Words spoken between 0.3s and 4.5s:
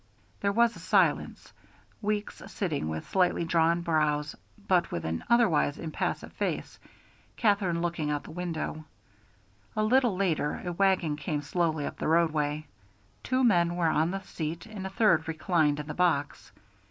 There was a silence, Weeks sitting with slightly drawn brows